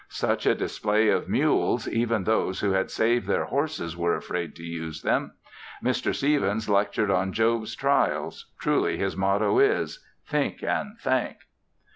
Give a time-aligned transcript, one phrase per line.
[0.09, 4.63] Such a display of mules, even those who had saved their horses were afraid to
[4.63, 5.33] use them.
[5.83, 6.11] Mr.
[6.11, 11.37] Stevens lectured on Job's trials, truly his motto is, "Think and Thank."